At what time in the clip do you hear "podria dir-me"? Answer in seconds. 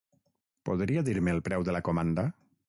0.69-1.35